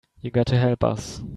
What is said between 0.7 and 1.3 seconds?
us.